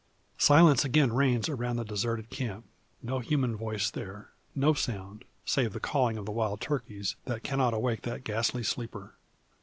[0.39, 2.65] Silence again reigns around the deserted camp;
[3.03, 7.71] no human voice there no sound, save the calling of the wild turkeys, that cannot
[7.71, 9.13] awake that ghastly sleeper.